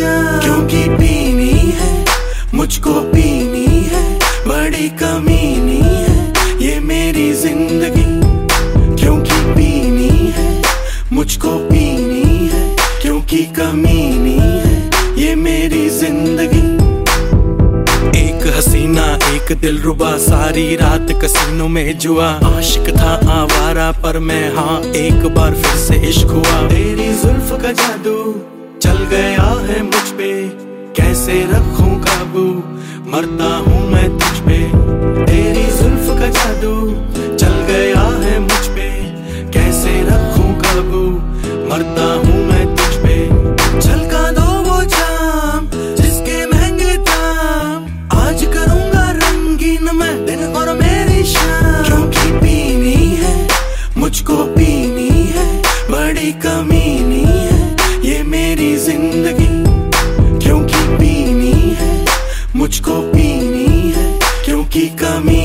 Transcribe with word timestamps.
क्योंकि 0.00 0.82
पीनी 0.88 1.72
है, 1.74 2.04
मुझको 2.54 2.92
पीनी 3.12 3.66
है, 3.66 4.02
बड़ी 4.46 4.88
कमीनी 4.88 5.78
है, 5.78 6.32
ये 6.60 6.78
मेरी 6.80 7.32
ज़िंदगी। 7.32 8.06
क्योंकि 8.96 9.40
पीनी 9.54 10.32
है, 10.36 10.62
मुझको 11.12 11.48
पीनी 11.48 12.48
है, 12.48 12.76
क्योंकि 13.02 13.42
कमीनी 13.58 14.38
है, 14.38 14.90
ये 15.18 15.34
मेरी 15.34 15.88
ज़िंदगी। 15.90 16.66
एक 18.18 18.46
हसीना, 18.56 19.06
एक 19.34 19.56
दिल 19.60 19.78
रुबा, 19.78 20.16
सारी 20.18 20.76
रात 20.76 21.12
कसीनों 21.24 21.68
में 21.68 21.98
जुआ। 21.98 22.28
आशिक 22.46 22.88
था 22.98 23.14
आवारा, 23.32 23.90
पर 23.92 24.18
मैं 24.18 24.54
हाँ 24.56 24.80
एक 24.82 25.26
बार 25.34 25.54
फिर 25.54 25.76
से 25.76 26.08
इश्क 26.08 26.26
हुआ। 26.26 26.68
तेरी 26.68 27.12
जुल्फ 27.14 27.58
का 27.62 27.72
जादू। 27.72 28.57
चल 28.82 29.04
गया 29.04 29.42
है 29.42 29.82
मुझ 29.82 30.08
पे। 30.10 30.48
कैसे 30.92 31.44
रखूँ 31.44 32.00
काबू? 32.00 32.44
मरता 33.10 33.56
हूँ 33.56 33.92
मैं 33.92 34.18
तुझ 34.18 34.38
पे। 34.38 34.58
तेरी 35.24 35.47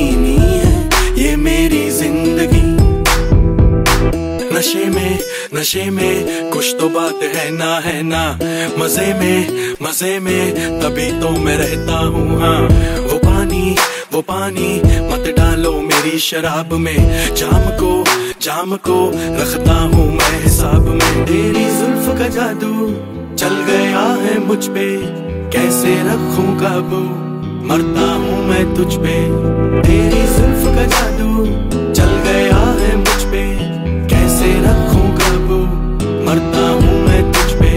कमीनी 0.04 0.36
है, 0.36 0.88
ये 1.18 1.34
मेरी 1.36 1.88
ज़िंदगी। 1.90 2.62
नशे 4.54 4.84
में 4.84 5.18
नशे 5.54 5.88
में, 5.90 6.50
कुछ 6.50 6.74
तो 6.80 6.88
बात 6.88 7.22
है 7.34 7.50
ना 7.50 7.78
है 7.78 8.02
ना। 8.02 8.22
मज़े 8.78 9.12
में 9.14 9.74
मज़े 9.82 10.18
में, 10.20 10.80
तभी 10.80 11.10
तो 11.20 11.30
मैं 11.44 11.56
रहता 11.56 11.98
हूँ 11.98 12.40
हाँ। 12.40 12.60
वो 13.00 13.18
पानी 13.18 13.76
वो 14.12 14.20
पानी 14.22 14.68
मत 15.10 15.34
डालो 15.38 15.72
मेरी 15.80 16.18
शराब 16.18 16.72
में। 16.74 17.34
जाम 17.34 17.66
को 17.80 17.92
जाम 18.42 18.76
को 18.86 19.00
रखता 19.14 19.80
हूँ 19.94 20.06
मैं 20.12 20.40
हिसाब 20.42 20.88
में। 20.88 21.24
तेरी 21.26 21.64
जुल्फ 21.78 22.18
का 22.18 22.28
जादू 22.28 22.74
चल 23.36 23.62
गया 23.68 24.06
है 24.22 24.38
मुझ 24.46 24.64
पे, 24.66 24.88
कैसे 25.52 26.00
रखूँ 26.02 26.58
काबू? 26.60 27.23
मरता 27.68 28.06
हूँ 28.12 28.38
मैं 28.48 28.64
तुझ 28.74 28.92
पे। 28.94 29.14
तेरी 29.82 30.22
जुल्फ 30.32 30.64
का 30.74 30.84
जादू 30.86 31.44
चल 31.92 32.10
गया 32.26 32.58
है 32.80 32.96
मुझ 32.96 33.22
पे। 33.32 33.44
कैसे 34.08 34.50
रखूँ 34.64 35.06
काबू? 35.18 35.58
मरता 36.26 36.64
हूँ 36.70 36.98
मैं 37.06 37.22
तुझ 37.32 37.50
पे। 37.60 37.72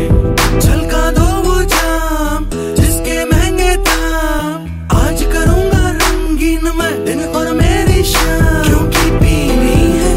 झलका 0.60 1.04
दो 1.12 1.28
वो 1.46 1.56
जाम 1.66 2.50
जिसके 2.76 3.24
महँगे 3.26 3.76
दाम। 3.88 4.68
आज 4.98 5.24
करूँगा 5.34 5.84
रंगीन 6.02 6.70
मैं 6.80 6.94
दिन 7.06 7.24
और 7.32 7.54
मेरी 7.54 8.04
शाम। 8.04 8.64
क्योंकि 8.68 9.10
पीनी 9.20 9.80
है 10.00 10.14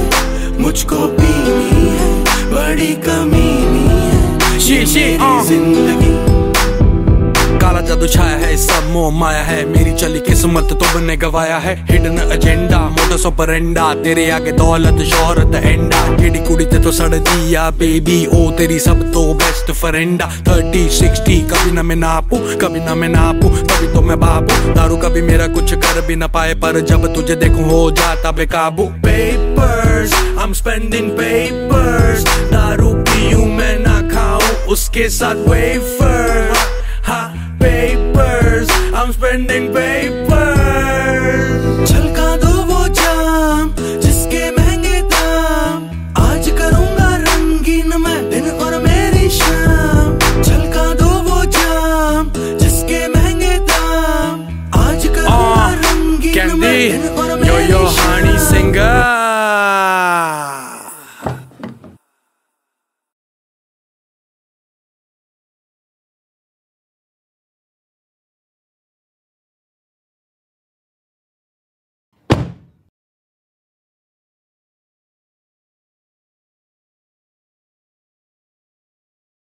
मुझको 0.58 1.06
पीनी 1.20 1.86
है 1.98 2.10
बड़ी 2.54 2.92
कमीनी 3.06 3.86
है। 3.88 4.18
मेरी 4.58 5.16
uh. 5.18 5.42
ज़िंदगी 5.48 5.89
जादू 7.90 8.06
छाया 8.06 8.36
है 8.38 8.56
सब 8.56 8.84
मोह 8.92 9.10
माया 9.10 9.40
है। 9.42 9.64
मेरी 9.66 9.92
चली 9.92 10.20
किस्मत 10.20 10.68
तो 10.70 10.86
बने 10.94 11.16
गवाया 11.16 11.56
है। 11.58 11.74
हिडन 11.86 12.18
एजेंडा 12.32 12.78
मोटो 12.88 13.16
सोपरेंडा 13.18 13.86
तेरे 13.94 14.30
आगे 14.30 14.52
दौलत, 14.52 15.02
शोहरत 15.04 15.54
एंडा 15.56 16.02
केड़ी 16.16 16.38
कुड़ी 16.38 16.64
ते 16.64 16.78
तो 16.78 16.92
सड़ 16.92 17.14
दिया 17.14 17.68
बेबी 17.80 18.18
ओ, 18.26 18.50
तेरी 18.50 18.78
सब 18.78 19.02
तो 19.12 19.22
बेस्ट 19.34 19.72
फ्रेंडा 19.72 20.26
थर्टी, 20.48 20.88
सिक्सटी, 20.90 21.40
कभी 21.50 21.72
ना 21.72 21.82
मैं 21.82 21.96
नापू, 21.96 22.38
कभी 22.62 22.80
ना 22.80 22.94
मैं 22.94 23.08
नापू 23.08 23.48
कभी 23.48 23.92
तो 23.94 24.02
मैं 24.02 24.18
बाबू। 24.20 24.74
दारू 24.74 24.96
कभी 24.96 25.22
मेरा 25.22 25.46
कुछ 25.48 25.74
कर 25.74 26.00
भी 26.06 26.16
ना 26.16 26.26
पाए, 26.28 26.54
पर 26.54 26.80
जब 26.82 27.12
तुझे 27.14 27.36
देखूँ 27.36 27.64
हो 27.70 27.90
जाता 27.90 28.32
बेकाबू। 28.32 28.84
पेपर्स 29.06 30.14
I'm 30.38 30.54
spending 30.54 31.10
papers 31.18 32.24
दारू 32.52 32.94
पीऊं 33.10 33.46
मैं 33.46 33.78
ना 33.78 34.00
खाऊं, 34.14 34.54
उसके 34.72 35.08
साथ 35.08 35.48
wafer 35.48 36.48
ha 36.48 36.49
papers. 37.60 38.68
I'm 38.92 39.12
spending 39.12 39.72
papers. 39.72 40.29